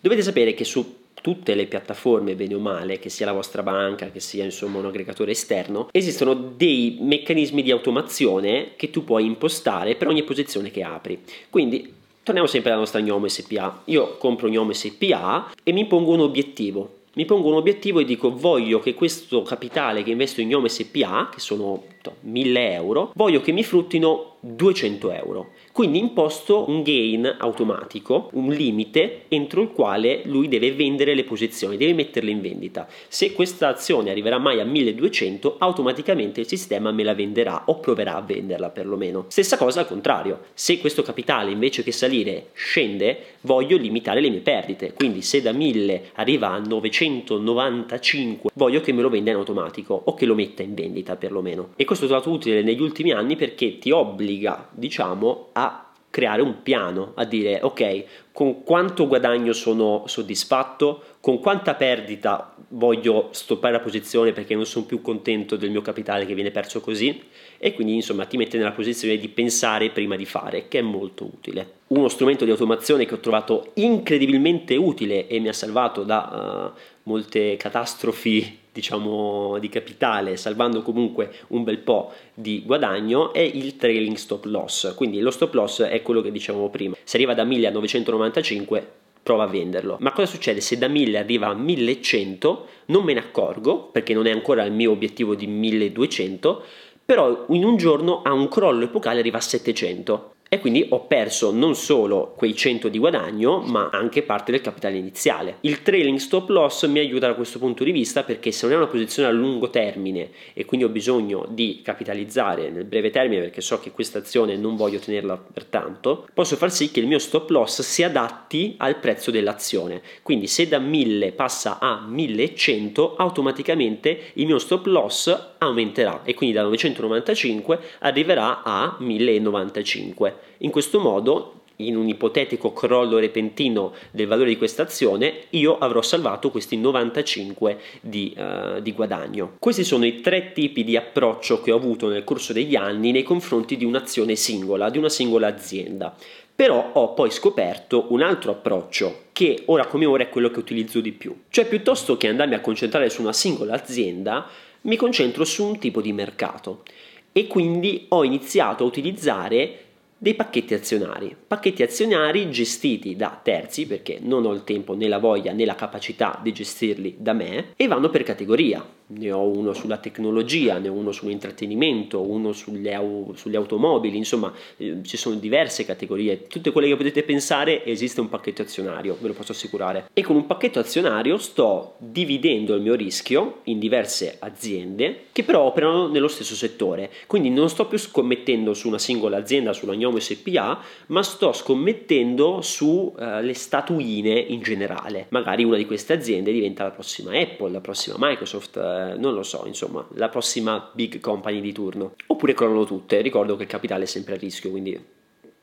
Dovete 0.00 0.22
sapere 0.22 0.54
che 0.54 0.64
su 0.64 0.97
tutte 1.20 1.54
le 1.54 1.66
piattaforme, 1.66 2.34
bene 2.34 2.54
o 2.54 2.58
male, 2.58 2.98
che 2.98 3.08
sia 3.08 3.26
la 3.26 3.32
vostra 3.32 3.62
banca, 3.62 4.10
che 4.10 4.20
sia 4.20 4.44
insomma 4.44 4.78
un 4.78 4.86
aggregatore 4.86 5.32
esterno, 5.32 5.88
esistono 5.92 6.34
dei 6.34 6.98
meccanismi 7.00 7.62
di 7.62 7.70
automazione 7.70 8.72
che 8.76 8.90
tu 8.90 9.04
puoi 9.04 9.24
impostare 9.24 9.94
per 9.94 10.08
ogni 10.08 10.22
posizione 10.22 10.70
che 10.70 10.82
apri. 10.82 11.22
Quindi 11.50 11.94
torniamo 12.22 12.48
sempre 12.48 12.70
alla 12.70 12.80
nostra 12.80 13.00
Gnome 13.00 13.28
SPA. 13.28 13.82
Io 13.86 14.16
compro 14.16 14.48
Gnome 14.48 14.74
SPA 14.74 15.52
e 15.62 15.72
mi 15.72 15.86
pongo 15.86 16.12
un 16.12 16.20
obiettivo 16.20 16.96
mi 17.18 17.24
pongo 17.24 17.48
un 17.48 17.54
obiettivo 17.54 17.98
e 17.98 18.04
dico 18.04 18.32
voglio 18.32 18.78
che 18.78 18.94
questo 18.94 19.42
capitale 19.42 20.04
che 20.04 20.12
investo 20.12 20.40
in 20.40 20.50
Gnome 20.50 20.68
SPA, 20.68 21.28
che 21.32 21.40
sono 21.40 21.82
1000 22.20 22.72
euro, 22.72 23.10
voglio 23.16 23.40
che 23.40 23.50
mi 23.50 23.64
fruttino 23.64 24.36
200 24.40 25.12
euro. 25.12 25.50
Quindi 25.72 25.98
imposto 25.98 26.68
un 26.68 26.82
gain 26.82 27.36
automatico, 27.38 28.30
un 28.32 28.48
limite 28.48 29.22
entro 29.28 29.62
il 29.62 29.70
quale 29.70 30.22
lui 30.24 30.48
deve 30.48 30.72
vendere 30.72 31.14
le 31.14 31.24
posizioni, 31.24 31.76
deve 31.76 31.94
metterle 31.94 32.30
in 32.30 32.40
vendita. 32.40 32.88
Se 33.08 33.32
questa 33.32 33.68
azione 33.68 34.10
arriverà 34.10 34.38
mai 34.38 34.60
a 34.60 34.64
1200, 34.64 35.56
automaticamente 35.58 36.40
il 36.40 36.46
sistema 36.46 36.90
me 36.92 37.04
la 37.04 37.14
venderà 37.14 37.64
o 37.66 37.78
proverà 37.78 38.16
a 38.16 38.20
venderla 38.22 38.70
perlomeno. 38.70 39.26
Stessa 39.28 39.56
cosa 39.56 39.80
al 39.80 39.86
contrario, 39.86 40.40
se 40.54 40.78
questo 40.78 41.02
capitale 41.02 41.50
invece 41.50 41.82
che 41.82 41.92
salire 41.92 42.48
scende, 42.52 43.36
voglio 43.42 43.76
limitare 43.76 44.20
le 44.20 44.30
mie 44.30 44.40
perdite. 44.40 44.92
Quindi 44.92 45.22
se 45.22 45.42
da 45.42 45.52
1000 45.52 46.10
arriva 46.14 46.50
a 46.50 46.58
995, 46.58 48.50
voglio 48.54 48.80
che 48.80 48.92
me 48.92 49.02
lo 49.02 49.08
venda 49.08 49.30
in 49.30 49.36
automatico 49.36 50.00
o 50.04 50.14
che 50.14 50.26
lo 50.26 50.34
metta 50.34 50.62
in 50.62 50.74
vendita 50.74 51.16
perlomeno. 51.16 51.70
E 51.76 51.84
questo 51.84 52.06
è 52.06 52.08
stato 52.08 52.30
utile 52.30 52.62
negli 52.62 52.82
ultimi 52.82 53.12
anni 53.12 53.36
perché 53.36 53.78
ti 53.78 53.90
obbliga, 54.28 54.68
diciamo, 54.70 55.48
a 55.52 55.84
creare 56.10 56.42
un 56.42 56.62
piano, 56.62 57.12
a 57.16 57.24
dire 57.24 57.60
ok, 57.62 58.04
con 58.32 58.62
quanto 58.62 59.06
guadagno 59.06 59.52
sono 59.52 60.04
soddisfatto, 60.06 61.02
con 61.20 61.38
quanta 61.38 61.74
perdita 61.74 62.54
voglio 62.68 63.28
stoppare 63.32 63.74
la 63.74 63.80
posizione 63.80 64.32
perché 64.32 64.54
non 64.54 64.64
sono 64.64 64.86
più 64.86 65.02
contento 65.02 65.56
del 65.56 65.70
mio 65.70 65.82
capitale 65.82 66.24
che 66.24 66.34
viene 66.34 66.50
perso 66.50 66.80
così 66.80 67.22
e 67.58 67.74
quindi 67.74 67.94
insomma 67.94 68.24
ti 68.24 68.36
mette 68.36 68.56
nella 68.56 68.72
posizione 68.72 69.16
di 69.18 69.28
pensare 69.28 69.90
prima 69.90 70.16
di 70.16 70.24
fare, 70.24 70.68
che 70.68 70.78
è 70.78 70.82
molto 70.82 71.24
utile. 71.24 71.72
Uno 71.88 72.08
strumento 72.08 72.44
di 72.44 72.50
automazione 72.50 73.04
che 73.04 73.14
ho 73.14 73.20
trovato 73.20 73.70
incredibilmente 73.74 74.76
utile 74.76 75.26
e 75.26 75.38
mi 75.40 75.48
ha 75.48 75.52
salvato 75.52 76.04
da 76.04 76.72
uh, 76.74 76.78
molte 77.08 77.56
catastrofi 77.56 78.66
diciamo 78.70 79.58
di 79.58 79.70
capitale 79.70 80.36
salvando 80.36 80.82
comunque 80.82 81.32
un 81.48 81.64
bel 81.64 81.78
po' 81.78 82.12
di 82.34 82.62
guadagno 82.64 83.32
è 83.32 83.40
il 83.40 83.76
trailing 83.76 84.16
stop 84.16 84.44
loss. 84.44 84.94
Quindi 84.94 85.20
lo 85.20 85.30
stop 85.30 85.54
loss 85.54 85.82
è 85.82 86.02
quello 86.02 86.20
che 86.20 86.30
dicevamo 86.30 86.68
prima. 86.68 86.94
Se 87.02 87.16
arriva 87.16 87.32
da 87.32 87.44
1000 87.44 87.66
a 87.66 87.70
995 87.70 88.92
prova 89.22 89.44
a 89.44 89.46
venderlo. 89.46 89.96
Ma 90.00 90.12
cosa 90.12 90.30
succede 90.30 90.60
se 90.60 90.78
da 90.78 90.86
1000 90.86 91.18
arriva 91.18 91.48
a 91.48 91.54
1100 91.54 92.66
non 92.86 93.04
me 93.04 93.14
ne 93.14 93.20
accorgo 93.20 93.84
perché 93.84 94.14
non 94.14 94.26
è 94.26 94.30
ancora 94.30 94.62
il 94.64 94.72
mio 94.72 94.90
obiettivo 94.90 95.34
di 95.34 95.46
1200 95.46 96.62
però 97.04 97.46
in 97.48 97.64
un 97.64 97.78
giorno 97.78 98.20
ha 98.20 98.34
un 98.34 98.48
crollo 98.48 98.84
epocale 98.84 99.20
arriva 99.20 99.38
a 99.38 99.40
700 99.40 100.34
e 100.48 100.60
quindi 100.60 100.86
ho 100.88 101.04
perso 101.06 101.52
non 101.52 101.74
solo 101.74 102.32
quei 102.36 102.54
100 102.54 102.88
di 102.88 102.98
guadagno, 102.98 103.60
ma 103.60 103.90
anche 103.92 104.22
parte 104.22 104.50
del 104.50 104.60
capitale 104.62 104.96
iniziale. 104.96 105.58
Il 105.60 105.82
trailing 105.82 106.18
stop 106.18 106.48
loss 106.48 106.86
mi 106.86 106.98
aiuta 106.98 107.26
da 107.26 107.34
questo 107.34 107.58
punto 107.58 107.84
di 107.84 107.92
vista 107.92 108.22
perché 108.22 108.50
se 108.50 108.66
non 108.66 108.74
è 108.74 108.78
una 108.78 108.86
posizione 108.86 109.28
a 109.28 109.32
lungo 109.32 109.68
termine 109.68 110.30
e 110.54 110.64
quindi 110.64 110.86
ho 110.86 110.88
bisogno 110.88 111.46
di 111.50 111.80
capitalizzare 111.82 112.70
nel 112.70 112.84
breve 112.84 113.10
termine 113.10 113.42
perché 113.42 113.60
so 113.60 113.78
che 113.78 113.90
questa 113.90 114.18
azione 114.18 114.56
non 114.56 114.76
voglio 114.76 114.98
tenerla 114.98 115.36
per 115.36 115.66
tanto, 115.66 116.26
posso 116.32 116.56
far 116.56 116.72
sì 116.72 116.90
che 116.90 117.00
il 117.00 117.06
mio 117.06 117.18
stop 117.18 117.50
loss 117.50 117.82
si 117.82 118.02
adatti 118.02 118.74
al 118.78 118.96
prezzo 118.96 119.30
dell'azione. 119.30 120.00
Quindi 120.22 120.46
se 120.46 120.66
da 120.66 120.78
1000 120.78 121.32
passa 121.32 121.78
a 121.78 122.04
1100, 122.06 123.16
automaticamente 123.16 124.18
il 124.34 124.46
mio 124.46 124.58
stop 124.58 124.86
loss 124.86 125.56
aumenterà 125.58 126.22
e 126.24 126.34
quindi 126.34 126.54
da 126.54 126.62
995 126.62 127.78
arriverà 128.00 128.62
a 128.62 128.96
1095. 128.98 130.37
In 130.58 130.70
questo 130.70 131.00
modo 131.00 131.58
in 131.80 131.96
un 131.96 132.08
ipotetico 132.08 132.72
crollo 132.72 133.18
repentino 133.18 133.92
del 134.10 134.26
valore 134.26 134.48
di 134.48 134.56
questa 134.56 134.82
azione, 134.82 135.44
io 135.50 135.78
avrò 135.78 136.02
salvato 136.02 136.50
questi 136.50 136.76
95 136.76 137.78
di, 138.00 138.34
uh, 138.36 138.80
di, 138.80 138.92
guadagno. 138.92 139.56
Questi 139.58 139.84
sono 139.84 140.04
i 140.04 140.20
tre 140.20 140.52
tipi 140.52 140.84
di 140.84 140.96
approccio 140.96 141.60
che 141.60 141.70
ho 141.70 141.76
avuto 141.76 142.08
nel 142.08 142.24
corso 142.24 142.52
degli 142.52 142.74
anni 142.74 143.12
nei 143.12 143.22
confronti 143.22 143.76
di 143.76 143.84
un'azione 143.84 144.34
singola, 144.34 144.90
di 144.90 144.98
una 144.98 145.08
singola 145.08 145.46
azienda. 145.46 146.16
Però 146.54 146.90
ho 146.94 147.14
poi 147.14 147.30
scoperto 147.30 148.06
un 148.08 148.22
altro 148.22 148.50
approccio 148.50 149.26
che 149.32 149.62
ora 149.66 149.86
come 149.86 150.06
ora 150.06 150.24
è 150.24 150.28
quello 150.28 150.50
che 150.50 150.58
utilizzo 150.58 151.00
di 151.00 151.12
più. 151.12 151.42
Cioè 151.48 151.66
piuttosto 151.66 152.16
che 152.16 152.26
andarmi 152.26 152.54
a 152.54 152.60
concentrare 152.60 153.08
su 153.10 153.22
una 153.22 153.32
singola 153.32 153.74
azienda, 153.74 154.48
mi 154.82 154.96
concentro 154.96 155.44
su 155.44 155.64
un 155.64 155.78
tipo 155.78 156.00
di 156.00 156.12
mercato 156.12 156.82
e 157.30 157.46
quindi 157.46 158.06
ho 158.08 158.24
iniziato 158.24 158.82
a 158.82 158.86
utilizzare 158.86 159.87
dei 160.18 160.34
pacchetti 160.34 160.74
azionari, 160.74 161.36
pacchetti 161.46 161.82
azionari 161.82 162.50
gestiti 162.50 163.14
da 163.14 163.38
terzi 163.40 163.86
perché 163.86 164.18
non 164.20 164.44
ho 164.44 164.52
il 164.52 164.64
tempo 164.64 164.94
né 164.94 165.06
la 165.06 165.18
voglia 165.18 165.52
né 165.52 165.64
la 165.64 165.76
capacità 165.76 166.40
di 166.42 166.52
gestirli 166.52 167.16
da 167.18 167.32
me 167.32 167.72
e 167.76 167.86
vanno 167.86 168.10
per 168.10 168.24
categoria 168.24 168.84
ne 169.08 169.30
ho 169.30 169.46
uno 169.46 169.72
sulla 169.72 169.98
tecnologia, 169.98 170.78
ne 170.78 170.88
ho 170.88 170.92
uno 170.92 171.12
sull'intrattenimento, 171.12 172.20
uno 172.20 172.52
sulle, 172.52 172.94
au- 172.94 173.34
sulle 173.34 173.56
automobili, 173.56 174.16
insomma 174.16 174.52
eh, 174.76 174.98
ci 175.02 175.16
sono 175.16 175.36
diverse 175.36 175.84
categorie, 175.84 176.46
tutte 176.46 176.72
quelle 176.72 176.88
che 176.88 176.96
potete 176.96 177.22
pensare 177.22 177.84
esiste 177.84 178.20
un 178.20 178.28
pacchetto 178.28 178.62
azionario, 178.62 179.16
ve 179.20 179.28
lo 179.28 179.34
posso 179.34 179.52
assicurare. 179.52 180.08
E 180.12 180.22
con 180.22 180.36
un 180.36 180.46
pacchetto 180.46 180.78
azionario 180.78 181.38
sto 181.38 181.94
dividendo 181.98 182.74
il 182.74 182.82
mio 182.82 182.94
rischio 182.94 183.60
in 183.64 183.78
diverse 183.78 184.36
aziende 184.38 185.26
che 185.32 185.44
però 185.44 185.62
operano 185.62 186.08
nello 186.08 186.28
stesso 186.28 186.54
settore, 186.54 187.10
quindi 187.26 187.50
non 187.50 187.68
sto 187.68 187.86
più 187.86 187.96
scommettendo 187.96 188.74
su 188.74 188.88
una 188.88 188.98
singola 188.98 189.36
azienda, 189.36 189.72
sulla 189.72 189.94
Gnomo 189.94 190.18
SPA, 190.18 190.80
ma 191.06 191.22
sto 191.22 191.52
scommettendo 191.52 192.60
sulle 192.60 193.50
uh, 193.50 193.52
statuine 193.52 194.38
in 194.38 194.60
generale. 194.62 195.26
Magari 195.28 195.64
una 195.64 195.76
di 195.76 195.86
queste 195.86 196.12
aziende 196.12 196.52
diventa 196.52 196.82
la 196.82 196.90
prossima 196.90 197.38
Apple, 197.38 197.70
la 197.70 197.80
prossima 197.80 198.16
Microsoft, 198.18 198.76
eh, 198.98 199.16
non 199.16 199.34
lo 199.34 199.42
so, 199.42 199.64
insomma, 199.66 200.06
la 200.14 200.28
prossima 200.28 200.90
big 200.92 201.20
company 201.20 201.60
di 201.60 201.72
turno. 201.72 202.14
Oppure 202.26 202.54
crollano 202.54 202.84
tutte, 202.84 203.20
ricordo 203.20 203.56
che 203.56 203.62
il 203.62 203.68
capitale 203.68 204.04
è 204.04 204.06
sempre 204.06 204.34
a 204.34 204.36
rischio, 204.36 204.70
quindi 204.70 205.16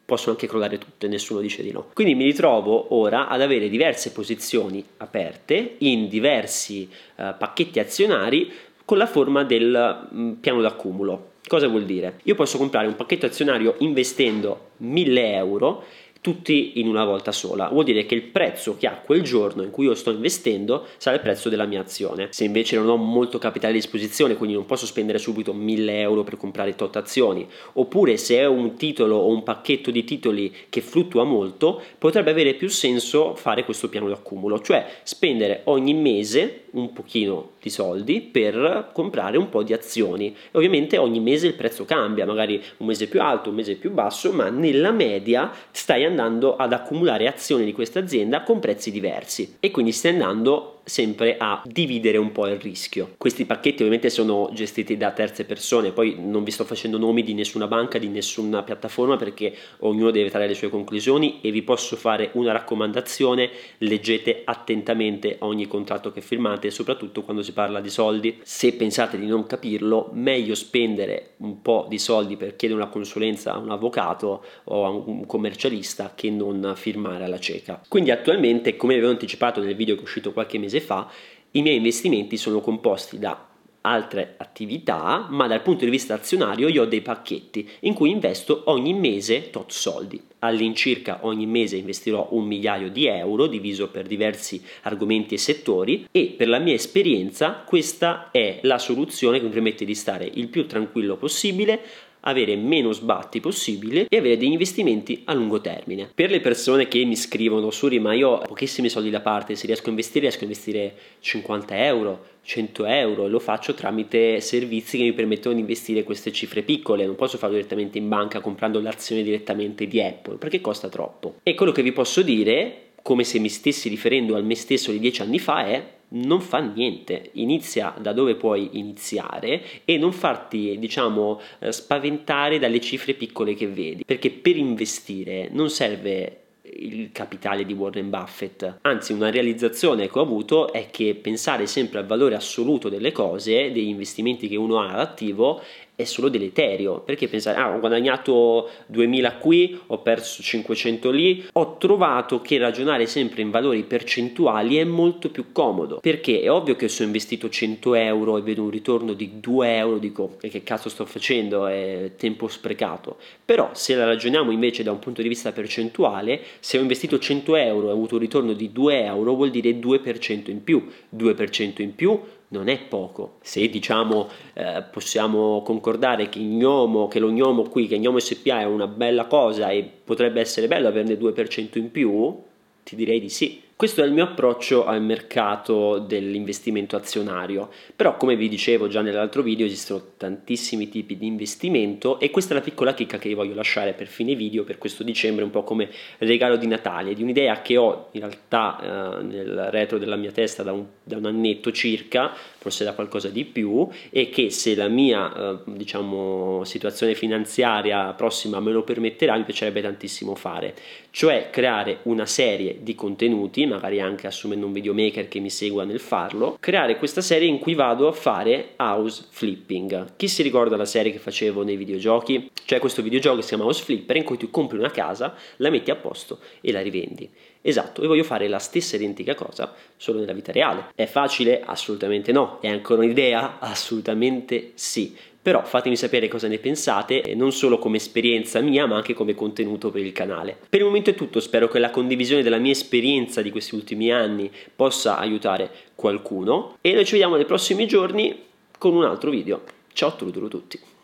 possono 0.05 0.33
anche 0.33 0.47
crollare 0.47 0.77
tutte, 0.77 1.07
nessuno 1.07 1.39
dice 1.39 1.63
di 1.63 1.71
no. 1.71 1.89
Quindi 1.93 2.13
mi 2.13 2.25
ritrovo 2.25 2.93
ora 2.95 3.27
ad 3.27 3.41
avere 3.41 3.69
diverse 3.69 4.11
posizioni 4.11 4.83
aperte 4.97 5.75
in 5.79 6.07
diversi 6.07 6.87
uh, 7.15 7.33
pacchetti 7.37 7.79
azionari 7.79 8.51
con 8.85 8.99
la 8.99 9.07
forma 9.07 9.43
del 9.43 10.07
mh, 10.11 10.21
mm, 10.21 10.31
piano 10.33 10.61
d'accumulo. 10.61 11.31
Cosa 11.47 11.67
vuol 11.67 11.85
dire? 11.85 12.19
Io 12.23 12.35
posso 12.35 12.57
comprare 12.57 12.87
un 12.87 12.95
pacchetto 12.95 13.25
azionario 13.25 13.75
investendo 13.79 14.71
1000 14.77 15.33
euro 15.33 15.83
tutti 16.25 16.79
in 16.79 16.87
una 16.87 17.05
volta 17.05 17.31
sola. 17.31 17.67
Vuol 17.67 17.83
dire 17.83 18.07
che 18.07 18.15
il 18.15 18.23
prezzo 18.23 18.77
che 18.77 18.87
ha 18.87 18.95
quel 18.95 19.21
giorno 19.21 19.61
in 19.61 19.69
cui 19.69 19.85
io 19.85 19.93
sto 19.93 20.09
investendo 20.09 20.87
sarà 20.97 21.17
il 21.17 21.21
prezzo 21.21 21.49
della 21.49 21.67
mia 21.67 21.81
azione. 21.81 22.29
Se 22.31 22.43
invece 22.43 22.77
non 22.77 22.89
ho 22.89 22.95
molto 22.95 23.37
capitale 23.37 23.73
a 23.73 23.75
disposizione, 23.75 24.35
quindi 24.35 24.55
non 24.55 24.65
posso 24.65 24.87
spendere 24.87 25.19
subito 25.19 25.53
1000 25.53 25.99
euro 25.99 26.23
per 26.23 26.37
comprare 26.37 26.73
tot 26.73 26.95
azioni, 26.95 27.47
oppure 27.73 28.17
se 28.17 28.37
è 28.37 28.47
un 28.47 28.75
titolo 28.75 29.17
o 29.17 29.27
un 29.27 29.43
pacchetto 29.43 29.91
di 29.91 30.03
titoli 30.03 30.51
che 30.67 30.81
fluttua 30.81 31.23
molto, 31.25 31.79
potrebbe 31.99 32.31
avere 32.31 32.55
più 32.55 32.69
senso 32.69 33.35
fare 33.35 33.63
questo 33.63 33.87
piano 33.87 34.07
di 34.07 34.13
accumulo, 34.13 34.59
cioè 34.61 34.83
spendere 35.03 35.61
ogni 35.65 35.93
mese 35.93 36.63
un 36.71 36.91
pochino 36.91 37.51
di 37.61 37.69
soldi 37.69 38.21
per 38.21 38.89
comprare 38.93 39.37
un 39.37 39.49
po' 39.49 39.63
di 39.63 39.73
azioni. 39.73 40.27
E 40.27 40.57
ovviamente 40.57 40.97
ogni 40.97 41.19
mese 41.19 41.47
il 41.47 41.53
prezzo 41.53 41.85
cambia, 41.85 42.25
magari 42.25 42.61
un 42.77 42.87
mese 42.87 43.07
più 43.07 43.21
alto, 43.21 43.49
un 43.49 43.55
mese 43.55 43.75
più 43.75 43.91
basso, 43.91 44.31
ma 44.31 44.49
nella 44.49 44.91
media 44.91 45.51
stai 45.71 46.03
andando 46.03 46.14
ad 46.55 46.73
accumulare 46.73 47.27
azioni 47.27 47.65
di 47.65 47.73
questa 47.73 47.99
azienda 47.99 48.43
con 48.43 48.59
prezzi 48.59 48.91
diversi 48.91 49.57
e 49.59 49.71
quindi 49.71 49.91
stai 49.91 50.11
andando 50.11 50.74
sempre 50.85 51.35
a 51.37 51.61
dividere 51.65 52.17
un 52.17 52.31
po' 52.31 52.47
il 52.47 52.59
rischio. 52.59 53.15
Questi 53.17 53.45
pacchetti 53.45 53.77
ovviamente 53.77 54.09
sono 54.09 54.49
gestiti 54.53 54.95
da 54.95 55.11
terze 55.11 55.43
persone, 55.43 55.91
poi 55.91 56.15
non 56.19 56.43
vi 56.43 56.51
sto 56.51 56.63
facendo 56.63 56.97
nomi 56.97 57.23
di 57.23 57.33
nessuna 57.33 57.67
banca, 57.67 57.97
di 57.97 58.07
nessuna 58.07 58.63
piattaforma 58.63 59.17
perché 59.17 59.53
ognuno 59.79 60.11
deve 60.11 60.29
trarre 60.29 60.47
le 60.47 60.53
sue 60.53 60.69
conclusioni 60.69 61.39
e 61.41 61.51
vi 61.51 61.63
posso 61.63 61.95
fare 61.95 62.29
una 62.33 62.51
raccomandazione, 62.51 63.49
leggete 63.79 64.43
attentamente 64.45 65.37
ogni 65.39 65.67
contratto 65.67 66.11
che 66.11 66.21
firmate, 66.21 66.69
soprattutto 66.69 67.23
quando 67.23 67.41
si 67.41 67.51
parla 67.51 67.81
di 67.81 67.89
soldi. 67.89 68.39
Se 68.43 68.73
pensate 68.73 69.17
di 69.17 69.25
non 69.25 69.45
capirlo, 69.47 70.09
meglio 70.13 70.55
spendere 70.55 71.31
un 71.37 71.61
po' 71.61 71.87
di 71.89 71.97
soldi 71.97 72.37
per 72.37 72.55
chiedere 72.55 72.79
una 72.79 72.89
consulenza 72.89 73.53
a 73.53 73.57
un 73.57 73.71
avvocato 73.71 74.43
o 74.65 74.85
a 74.85 74.89
un 74.89 75.25
commercialista 75.25 76.13
che 76.15 76.29
non 76.29 76.73
firmare 76.75 77.23
alla 77.23 77.39
cieca. 77.39 77.81
Quindi 77.87 78.11
attualmente, 78.11 78.75
come 78.75 78.93
avevo 78.93 79.09
anticipato 79.09 79.61
nel 79.61 79.75
video 79.75 79.95
che 79.95 80.01
è 80.01 80.03
uscito 80.03 80.31
qualche 80.31 80.57
mese 80.57 80.74
mese 80.75 80.81
fa, 80.81 81.09
i 81.51 81.61
miei 81.61 81.77
investimenti 81.77 82.37
sono 82.37 82.59
composti 82.59 83.17
da 83.17 83.47
altre 83.81 84.33
attività, 84.37 85.27
ma 85.29 85.45
dal 85.45 85.61
punto 85.61 85.85
di 85.85 85.91
vista 85.91 86.15
azionario 86.15 86.67
io 86.67 86.81
ho 86.81 86.85
dei 86.85 87.01
pacchetti 87.01 87.69
in 87.81 87.93
cui 87.93 88.09
investo 88.09 88.63
ogni 88.65 88.93
mese 88.93 89.51
tot 89.51 89.71
soldi. 89.71 90.19
All'incirca 90.39 91.19
ogni 91.21 91.45
mese 91.45 91.77
investirò 91.77 92.29
un 92.31 92.45
migliaio 92.45 92.89
di 92.89 93.05
euro 93.05 93.45
diviso 93.45 93.89
per 93.89 94.07
diversi 94.07 94.61
argomenti 94.83 95.35
e 95.35 95.37
settori 95.37 96.07
e 96.11 96.33
per 96.35 96.47
la 96.47 96.59
mia 96.59 96.73
esperienza 96.73 97.63
questa 97.65 98.31
è 98.31 98.59
la 98.63 98.79
soluzione 98.79 99.37
che 99.37 99.45
mi 99.45 99.51
permette 99.51 99.85
di 99.85 99.95
stare 99.95 100.29
il 100.33 100.47
più 100.47 100.65
tranquillo 100.65 101.15
possibile 101.15 101.79
avere 102.27 102.55
meno 102.55 102.91
sbatti 102.91 103.39
possibile 103.39 104.07
e 104.09 104.17
avere 104.17 104.37
degli 104.37 104.51
investimenti 104.51 105.21
a 105.25 105.33
lungo 105.33 105.61
termine. 105.61 106.09
Per 106.13 106.29
le 106.29 106.39
persone 106.39 106.87
che 106.87 107.03
mi 107.05 107.15
scrivono, 107.15 107.71
Suri, 107.71 107.99
ma 107.99 108.13
io 108.13 108.29
ho 108.29 108.41
pochissimi 108.41 108.89
soldi 108.89 109.09
da 109.09 109.21
parte, 109.21 109.55
se 109.55 109.65
riesco 109.65 109.87
a 109.87 109.89
investire, 109.89 110.21
riesco 110.21 110.41
a 110.41 110.43
investire 110.43 110.93
50 111.19 111.85
euro, 111.85 112.25
100 112.43 112.85
euro, 112.85 113.27
lo 113.27 113.39
faccio 113.39 113.73
tramite 113.73 114.39
servizi 114.39 114.97
che 114.97 115.03
mi 115.03 115.13
permettono 115.13 115.55
di 115.55 115.61
investire 115.61 116.03
queste 116.03 116.31
cifre 116.31 116.61
piccole, 116.61 117.05
non 117.05 117.15
posso 117.15 117.37
farlo 117.37 117.55
direttamente 117.55 117.97
in 117.97 118.07
banca 118.07 118.39
comprando 118.39 118.79
l'azione 118.79 119.23
direttamente 119.23 119.87
di 119.87 120.01
Apple 120.01 120.37
perché 120.37 120.61
costa 120.61 120.89
troppo. 120.89 121.35
E 121.41 121.55
quello 121.55 121.71
che 121.71 121.81
vi 121.81 121.91
posso 121.91 122.21
dire 122.21 122.81
come 123.05 123.23
se 123.23 123.37
mi 123.37 123.49
stessi 123.49 123.87
riferendo 123.87 124.35
al 124.35 124.43
me 124.43 124.55
stesso 124.55 124.91
di 124.91 124.97
dieci 124.97 125.21
anni 125.21 125.37
fa, 125.37 125.67
è 125.67 125.94
non 126.15 126.41
fa 126.41 126.59
niente, 126.59 127.29
inizia 127.33 127.93
da 127.99 128.13
dove 128.13 128.35
puoi 128.35 128.69
iniziare 128.73 129.61
e 129.85 129.97
non 129.97 130.11
farti, 130.11 130.77
diciamo, 130.77 131.39
eh, 131.59 131.71
spaventare 131.71 132.59
dalle 132.59 132.81
cifre 132.81 133.13
piccole 133.13 133.53
che 133.53 133.67
vedi, 133.67 134.03
perché 134.05 134.29
per 134.29 134.57
investire 134.57 135.49
non 135.51 135.69
serve 135.69 136.39
il 136.77 137.11
capitale 137.11 137.65
di 137.65 137.73
Warren 137.73 138.09
Buffett. 138.09 138.79
Anzi, 138.81 139.13
una 139.13 139.29
realizzazione 139.29 140.09
che 140.09 140.19
ho 140.19 140.21
avuto 140.21 140.73
è 140.73 140.89
che 140.89 141.15
pensare 141.15 141.67
sempre 141.67 141.99
al 141.99 142.05
valore 142.05 142.35
assoluto 142.35 142.89
delle 142.89 143.11
cose, 143.11 143.71
degli 143.71 143.87
investimenti 143.87 144.47
che 144.47 144.55
uno 144.55 144.79
ha 144.79 144.89
all'attivo, 144.91 145.61
è 145.95 146.03
solo 146.03 146.29
deleterio 146.29 146.99
perché 146.99 147.27
pensare 147.27 147.57
ah 147.57 147.73
ho 147.73 147.79
guadagnato 147.79 148.69
2000 148.87 149.35
qui 149.37 149.79
ho 149.87 149.99
perso 149.99 150.43
500 150.43 151.11
lì 151.11 151.45
ho 151.53 151.77
trovato 151.77 152.41
che 152.41 152.57
ragionare 152.57 153.05
sempre 153.05 153.41
in 153.41 153.49
valori 153.49 153.83
percentuali 153.83 154.77
è 154.77 154.83
molto 154.83 155.29
più 155.29 155.51
comodo. 155.51 155.99
Perché 156.01 156.41
è 156.41 156.51
ovvio 156.51 156.75
che 156.75 156.87
se 156.87 157.03
ho 157.03 157.05
investito 157.05 157.49
100 157.49 157.95
euro 157.95 158.37
e 158.37 158.41
vedo 158.41 158.63
un 158.63 158.69
ritorno 158.69 159.13
di 159.13 159.39
2 159.39 159.75
euro 159.77 159.97
dico 159.97 160.37
che 160.39 160.63
cazzo 160.63 160.89
sto 160.89 161.05
facendo? 161.05 161.67
È 161.67 162.11
tempo 162.17 162.47
sprecato. 162.47 163.17
Però 163.43 163.69
se 163.73 163.95
la 163.95 164.05
ragioniamo 164.05 164.51
invece 164.51 164.83
da 164.83 164.91
un 164.91 164.99
punto 164.99 165.21
di 165.21 165.27
vista 165.27 165.51
percentuale 165.51 166.41
se 166.59 166.77
ho 166.77 166.81
investito 166.81 167.17
100 167.19 167.55
euro 167.55 167.87
e 167.87 167.91
ho 167.91 167.93
avuto 167.93 168.15
un 168.15 168.21
ritorno 168.21 168.53
di 168.53 168.71
2 168.71 169.03
euro 169.03 169.33
vuol 169.33 169.51
dire 169.51 169.71
2% 169.71 170.49
in 170.49 170.63
più 170.63 170.85
2% 171.15 171.81
in 171.81 171.95
più 171.95 172.19
non 172.49 172.67
è 172.67 172.79
poco. 172.79 173.37
Se 173.41 173.67
diciamo 173.69 174.29
eh, 174.53 174.83
possiamo 174.91 175.61
concordare 175.63 176.29
che, 176.29 176.39
gnomo, 176.39 177.07
che 177.07 177.19
lo 177.19 177.29
gnomo 177.31 177.63
qui, 177.63 177.87
che 177.87 177.97
gnomo 177.97 178.19
SPA 178.19 178.61
è 178.61 178.65
una 178.65 178.87
bella 178.87 179.25
cosa 179.25 179.69
e 179.69 179.89
potrebbe 180.03 180.39
essere 180.39 180.67
bello 180.67 180.87
averne 180.87 181.17
2% 181.17 181.77
in 181.77 181.91
più, 181.91 182.41
ti 182.83 182.95
direi 182.95 183.19
di 183.19 183.29
sì. 183.29 183.61
Questo 183.77 184.01
è 184.01 184.05
il 184.05 184.13
mio 184.13 184.23
approccio 184.23 184.85
al 184.85 185.01
mercato 185.01 185.99
dell'investimento 185.99 186.95
azionario, 186.95 187.69
però 187.93 188.15
come 188.15 188.37
vi 188.37 188.47
dicevo 188.47 188.87
già 188.87 189.01
nell'altro 189.01 189.41
video 189.41 189.65
esistono 189.65 190.11
tantissimi 190.15 190.87
tipi 190.87 191.17
di 191.17 191.25
investimento 191.25 192.17
e 192.21 192.31
questa 192.31 192.53
è 192.53 192.57
la 192.57 192.63
piccola 192.63 192.93
chicca 192.93 193.17
che 193.17 193.27
vi 193.27 193.33
voglio 193.33 193.53
lasciare 193.53 193.91
per 193.91 194.07
fine 194.07 194.33
video 194.33 194.63
per 194.63 194.77
questo 194.77 195.03
dicembre, 195.03 195.43
un 195.43 195.49
po' 195.49 195.63
come 195.63 195.89
regalo 196.19 196.55
di 196.55 196.67
Natale, 196.67 197.13
di 197.13 197.21
un'idea 197.21 197.61
che 197.61 197.75
ho 197.75 198.07
in 198.11 198.21
realtà 198.21 198.79
eh, 199.19 199.23
nel 199.23 199.67
retro 199.71 199.97
della 199.97 200.15
mia 200.15 200.31
testa 200.31 200.63
da 200.63 200.71
un, 200.71 200.85
da 201.03 201.17
un, 201.17 201.25
annetto 201.25 201.73
circa, 201.73 202.31
forse 202.65 202.83
da 202.83 202.93
qualcosa 202.93 203.29
di 203.29 203.45
più, 203.45 203.87
e 204.09 204.29
che 204.29 204.49
se 204.49 204.73
la 204.73 204.87
mia 204.87 205.31
eh, 205.31 205.57
diciamo, 205.65 206.63
situazione 206.63 207.13
finanziaria 207.13 208.11
prossima 208.13 208.59
me 208.59 208.71
lo 208.71 208.81
permetterà 208.81 209.37
mi 209.37 209.43
piacerebbe 209.43 209.83
tantissimo 209.83 210.33
fare, 210.33 210.73
cioè 211.11 211.49
creare 211.51 211.99
una 212.03 212.25
serie 212.25 212.77
di 212.81 212.95
contenuti 212.95 213.67
magari 213.67 214.01
anche 214.01 214.25
assumendo 214.25 214.65
un 214.65 214.73
videomaker 214.73 215.27
che 215.27 215.39
mi 215.39 215.51
segua 215.51 215.83
nel 215.83 215.99
farlo, 215.99 216.57
creare 216.59 216.97
questa 216.97 217.21
serie 217.21 217.47
in 217.47 217.59
cui 217.59 217.75
vado 217.75 218.07
a 218.07 218.13
fare 218.13 218.69
house 218.77 219.25
flipping. 219.29 220.15
Chi 220.15 220.27
si 220.27 220.41
ricorda 220.41 220.75
la 220.75 220.85
serie 220.85 221.11
che 221.11 221.19
facevo 221.19 221.63
nei 221.63 221.75
videogiochi? 221.75 222.49
C'è 222.65 222.79
questo 222.79 223.03
videogioco 223.03 223.35
che 223.35 223.41
si 223.43 223.49
chiama 223.49 223.65
House 223.65 223.83
Flipper 223.83 224.15
in 224.15 224.23
cui 224.23 224.37
tu 224.37 224.49
compri 224.49 224.79
una 224.79 224.89
casa, 224.89 225.35
la 225.57 225.69
metti 225.69 225.91
a 225.91 225.95
posto 225.95 226.39
e 226.61 226.71
la 226.71 226.81
rivendi. 226.81 227.29
Esatto, 227.67 228.03
e 228.03 228.07
voglio 228.07 228.23
fare 228.23 228.47
la 228.47 228.59
stessa 228.59 228.95
identica 228.95 229.33
cosa 229.33 229.73
solo 229.97 230.19
nella 230.19 230.33
vita 230.33 230.51
reale. 230.51 230.91
È 230.93 231.07
facile? 231.07 231.63
Assolutamente 231.65 232.31
no. 232.31 232.59
È 232.61 232.67
ancora 232.67 233.01
un'idea? 233.01 233.57
Assolutamente 233.59 234.71
sì 234.75 235.15
però 235.45 235.63
fatemi 235.63 235.95
sapere 235.95 236.27
cosa 236.27 236.47
ne 236.47 236.57
pensate, 236.57 237.21
non 237.35 237.51
solo 237.51 237.77
come 237.77 237.97
esperienza 237.97 238.61
mia, 238.61 238.87
ma 238.87 238.95
anche 238.95 239.13
come 239.13 239.35
contenuto 239.35 239.91
per 239.91 240.03
il 240.03 240.11
canale. 240.11 240.57
Per 240.67 240.79
il 240.79 240.85
momento 240.87 241.11
è 241.11 241.13
tutto, 241.13 241.39
spero 241.39 241.67
che 241.67 241.77
la 241.77 241.91
condivisione 241.91 242.41
della 242.41 242.57
mia 242.57 242.71
esperienza 242.71 243.43
di 243.43 243.51
questi 243.51 243.75
ultimi 243.75 244.11
anni 244.11 244.49
possa 244.75 245.19
aiutare 245.19 245.69
qualcuno 245.93 246.77
e 246.81 246.93
noi 246.93 247.05
ci 247.05 247.11
vediamo 247.11 247.35
nei 247.35 247.45
prossimi 247.45 247.85
giorni 247.85 248.41
con 248.79 248.95
un 248.95 249.03
altro 249.03 249.29
video. 249.29 249.61
Ciao 249.93 250.09
a 250.09 250.13
tutti! 250.13 250.94